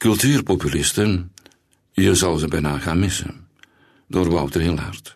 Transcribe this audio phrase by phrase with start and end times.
[0.00, 1.32] Cultuurpopulisten,
[1.92, 3.48] je zou ze bijna gaan missen.
[4.08, 5.12] Door Wouter Hillaert.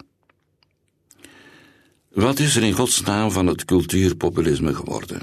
[2.12, 5.23] Wat is er in godsnaam van het cultuurpopulisme geworden?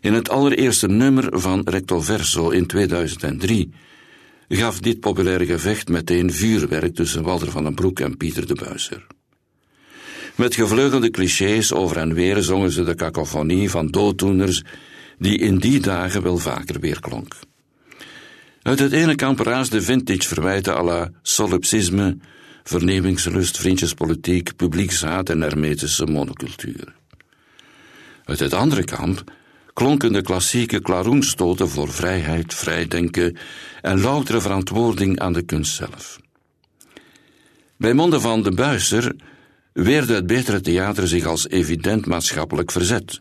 [0.00, 3.72] In het allereerste nummer van Recto Verso in 2003
[4.48, 9.06] gaf dit populaire gevecht meteen vuurwerk tussen Walter van den Broek en Pieter de Buiser.
[10.34, 14.62] Met gevleugelde clichés over en weer zongen ze de cacophonie van dooddoeners
[15.18, 17.36] die in die dagen wel vaker weerklonk.
[18.68, 22.18] Uit het ene kamp raasde vintage verwijten à la solipsisme,
[22.64, 26.94] vernemingslust, vriendjespolitiek, publiekshaat en hermetische monocultuur.
[28.24, 29.32] Uit het andere kamp
[29.72, 33.36] klonken de klassieke klaroenstoten voor vrijheid, vrijdenken
[33.80, 36.20] en loutere verantwoording aan de kunst zelf.
[37.76, 39.16] Bij monden van de Buiser
[39.72, 43.20] weerde het betere theater zich als evident maatschappelijk verzet,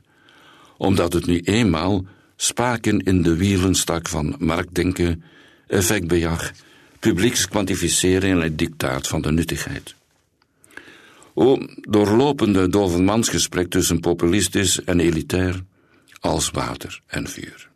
[0.77, 5.23] omdat het nu eenmaal spaken in de wielen stak van marktdenken,
[5.67, 6.51] effectbejag,
[6.99, 9.95] publiekskwantificeren en het dictaat van de nuttigheid.
[11.33, 15.63] O doorlopende dovenmansgesprek tussen populistisch en elitair,
[16.19, 17.69] als water en vuur.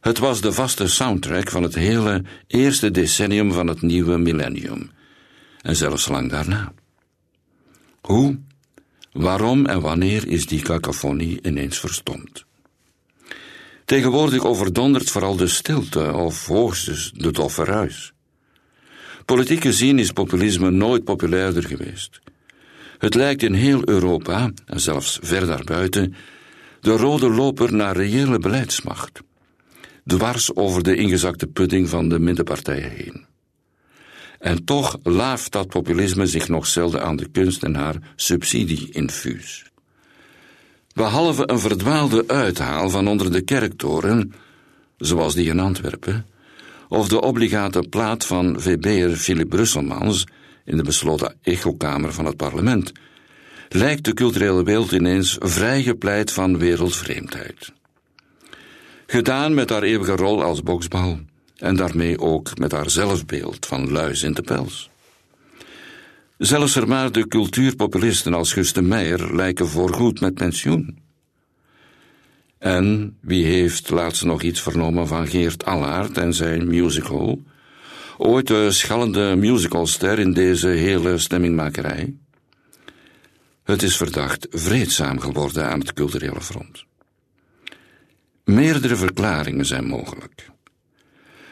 [0.00, 4.90] Het was de vaste soundtrack van het hele eerste decennium van het nieuwe millennium,
[5.62, 6.72] en zelfs lang daarna.
[8.00, 8.38] Hoe,
[9.12, 12.46] waarom en wanneer is die cacophonie ineens verstomd?
[13.88, 18.12] Tegenwoordig overdondert vooral de stilte of hoogstens de doffe ruis.
[19.24, 22.20] Politiek gezien is populisme nooit populairder geweest.
[22.98, 26.14] Het lijkt in heel Europa, en zelfs ver daarbuiten,
[26.80, 29.20] de rode loper naar reële beleidsmacht,
[30.06, 33.26] dwars over de ingezakte pudding van de middenpartijen heen.
[34.38, 39.67] En toch laaft dat populisme zich nog zelden aan de kunst en haar subsidie-infuus.
[40.98, 44.32] Behalve een verdwaalde uithaal van onder de kerktoren,
[44.96, 46.26] zoals die in Antwerpen,
[46.88, 50.26] of de obligate plaat van VB'er Philip Brusselmans
[50.64, 52.92] in de besloten echokamer van het parlement,
[53.68, 57.72] lijkt de culturele wereld ineens vrijgepleit van wereldvreemdheid.
[59.06, 61.18] Gedaan met haar eeuwige rol als boksbal
[61.56, 64.90] en daarmee ook met haar zelfbeeld van luis in de pels.
[66.38, 70.98] Zelfs vermaarde cultuurpopulisten als Guste Meijer lijken voorgoed met pensioen.
[72.58, 77.42] En wie heeft laatst nog iets vernomen van Geert Allaert en zijn musical?
[78.16, 82.14] Ooit de schallende musicalster in deze hele stemmingmakerij?
[83.62, 86.84] Het is verdacht vreedzaam geworden aan het culturele front.
[88.44, 90.50] Meerdere verklaringen zijn mogelijk.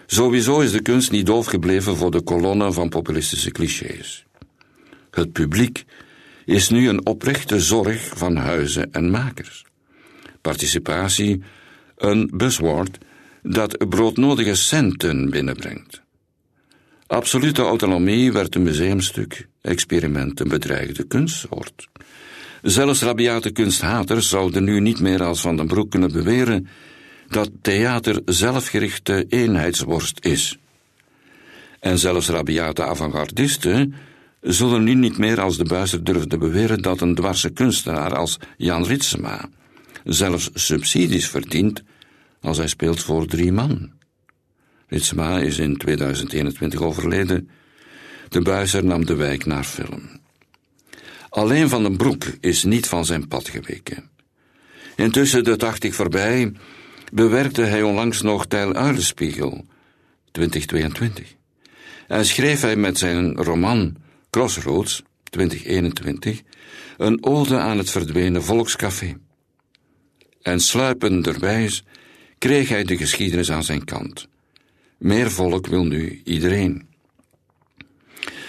[0.07, 4.26] Sowieso is de kunst niet doof gebleven voor de kolonnen van populistische clichés.
[5.17, 5.85] Het publiek
[6.45, 9.65] is nu een oprechte zorg van huizen en makers.
[10.41, 11.43] Participatie,
[11.97, 12.99] een buzzword
[13.43, 16.03] dat broodnodige centen binnenbrengt.
[17.07, 21.89] Absolute autonomie werd een museumstuk, experiment een bedreigde kunstsoort.
[22.63, 26.69] Zelfs rabiate kunsthaters zouden nu niet meer als Van den Broek kunnen beweren
[27.29, 30.59] dat theater zelfgerichte eenheidsworst is.
[31.81, 33.95] En zelfs rabiate avant-gardisten
[34.47, 38.39] zullen nu niet meer als de buizer durven te beweren dat een dwarse kunstenaar als
[38.57, 39.49] Jan Ritsema
[40.05, 41.83] zelfs subsidies verdient
[42.41, 43.91] als hij speelt voor drie man.
[44.89, 47.51] Ritsema is in 2021 overleden.
[48.29, 50.21] De buizer nam de wijk naar film.
[51.29, 54.11] Alleen Van den Broek is niet van zijn pad geweken.
[54.97, 56.53] Intussen de tachtig voorbij
[57.13, 59.65] bewerkte hij onlangs nog Tijl Uilenspiegel,
[60.31, 61.35] 2022.
[62.09, 63.97] En schreef hij met zijn roman
[64.37, 66.43] Crossroads, 2021,
[66.97, 69.17] een ode aan het verdwenen volkscafé.
[70.43, 71.85] En sluipenderwijs
[72.39, 74.29] kreeg hij de geschiedenis aan zijn kant.
[74.99, 76.89] Meer volk wil nu iedereen.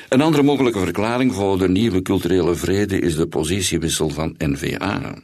[0.10, 5.22] Een andere mogelijke verklaring voor de nieuwe culturele vrede is de positiewissel van NVA.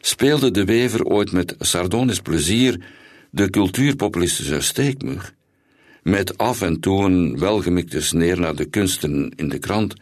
[0.00, 2.84] Speelde de Wever ooit met sardonisch plezier
[3.30, 5.34] de cultuurpopulistische steekmug,
[6.06, 9.94] met af en toe een welgemikte sneer naar de kunsten in de krant,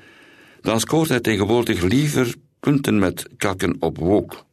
[0.60, 4.44] dan scoort hij tegenwoordig liever punten met kakken op wok.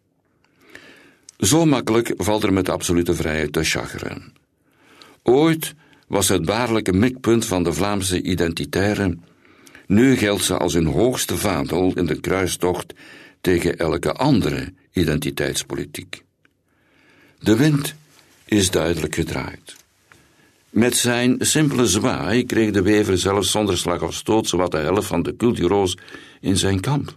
[1.37, 4.33] Zo makkelijk valt er met absolute vrijheid te chagren.
[5.23, 5.73] Ooit
[6.07, 9.23] was het baarlijke mikpunt van de Vlaamse identitairen.
[9.87, 12.93] Nu geldt ze als hun hoogste vaandel in de kruistocht
[13.41, 16.23] tegen elke andere identiteitspolitiek.
[17.39, 17.95] De wind
[18.45, 19.80] is duidelijk gedraaid.
[20.71, 25.07] Met zijn simpele zwaai kreeg de wever zelfs zonder slag of stoot zowat de helft
[25.07, 25.97] van de culturoos
[26.39, 27.15] in zijn kamp.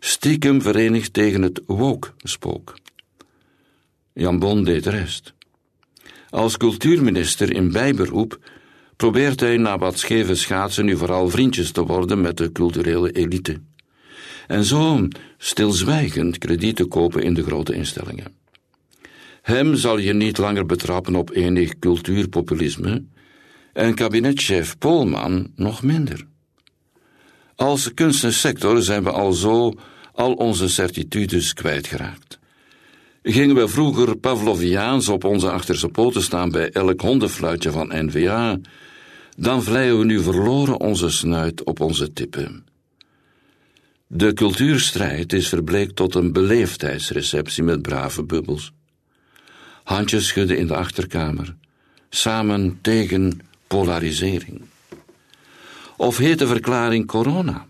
[0.00, 2.74] Stiekem verenigd tegen het woke-spook.
[4.12, 5.34] Jan Bon deed de rest.
[6.30, 8.38] Als cultuurminister in bijberoep
[8.96, 13.60] probeert hij na wat scheve schaatsen nu vooral vriendjes te worden met de culturele elite.
[14.46, 15.08] En zo
[15.38, 18.41] stilzwijgend kredieten kopen in de grote instellingen.
[19.42, 23.04] Hem zal je niet langer betrappen op enig cultuurpopulisme
[23.72, 26.26] en kabinetchef Polman nog minder.
[27.56, 29.72] Als kunstensector zijn we al zo
[30.12, 32.38] al onze certitudes kwijtgeraakt.
[33.22, 38.58] Gingen we vroeger Pavloviaans op onze achterste poten staan bij elk hondenfluitje van NVA,
[39.36, 42.64] dan vleien we nu verloren onze snuit op onze tippen.
[44.06, 48.72] De cultuurstrijd is verbleekt tot een beleefdheidsreceptie met brave bubbels.
[49.82, 51.54] Handjes schudden in de achterkamer,
[52.10, 54.60] samen tegen polarisering.
[55.96, 57.66] Of heet de verklaring corona?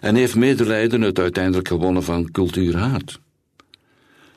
[0.00, 3.18] En heeft medelijden het uiteindelijk gewonnen van cultuurhaat?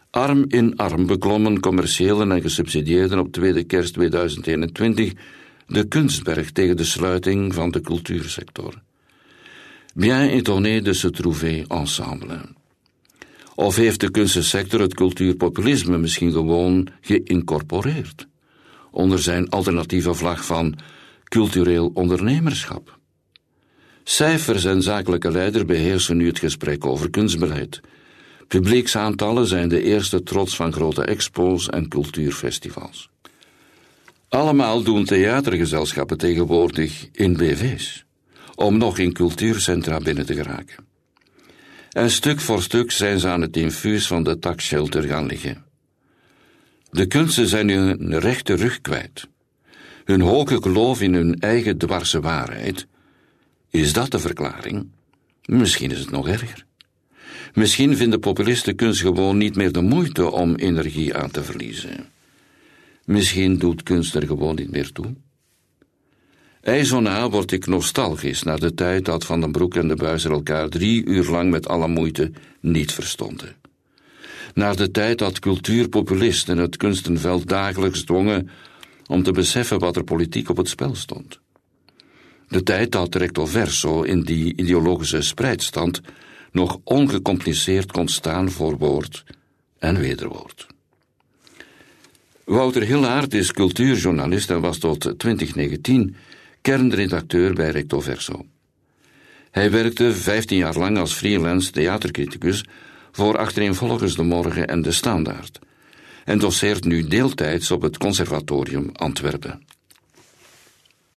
[0.10, 5.14] Arm in arm beklommen commerciële en gesubsidieerden op tweede kerst 2021
[5.68, 8.82] de kunstberg tegen de sluiting van de cultuursector.
[9.94, 12.57] Bien étonné de se trouver ensemble.
[13.60, 18.28] Of heeft de kunstensector het cultuurpopulisme misschien gewoon geïncorporeerd
[18.92, 20.78] onder zijn alternatieve vlag van
[21.24, 23.00] cultureel ondernemerschap?
[24.04, 27.82] Cijfers en zakelijke leider beheersen nu het gesprek over kunstbeleid.
[28.48, 33.10] Publieksaantallen zijn de eerste trots van grote expos en cultuurfestivals.
[34.30, 38.06] Allemaal doen theatergezelschappen tegenwoordig in BV's,
[38.56, 40.87] om nog in cultuurcentra binnen te geraken.
[41.98, 45.66] En stuk voor stuk zijn ze aan het infuus van de takshelter gaan liggen.
[46.92, 49.28] De kunsten zijn hun rechte rug kwijt.
[50.06, 52.88] Hun hoge geloof in hun eigen dwarse waarheid.
[53.70, 54.90] Is dat de verklaring?
[55.46, 56.66] Misschien is het nog erger.
[57.54, 62.10] Misschien vinden populisten kunst gewoon niet meer de moeite om energie aan te verliezen.
[63.06, 65.16] Misschien doet kunst er gewoon niet meer toe.
[66.68, 70.70] IJzona word ik nostalgisch naar de tijd dat Van den Broek en de Buizer elkaar
[70.70, 73.56] drie uur lang met alle moeite niet verstonden.
[74.54, 78.50] Naar de tijd dat cultuurpopulisten het kunstenveld dagelijks dwongen
[79.06, 81.40] om te beseffen wat er politiek op het spel stond.
[82.48, 86.02] De tijd dat recto verso in die ideologische spreidstand
[86.52, 89.24] nog ongecompliceerd kon staan voor woord
[89.80, 90.68] en wederwoord.
[92.44, 96.16] Wouter Hillaert is cultuurjournalist en was tot 2019
[96.68, 98.46] kernredacteur bij Recto Verso.
[99.52, 102.66] Hij werkte 15 jaar lang als freelance theatercriticus
[103.12, 105.60] voor achtereenvolgens De Morgen en De Standaard
[106.26, 109.62] en doseert nu deeltijds op het Conservatorium Antwerpen.